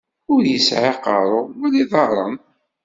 Ur 0.33 0.43
isɛi 0.55 0.83
aqeṛṛu, 0.91 1.41
wala 1.59 1.77
iḍaṛṛen. 1.83 2.35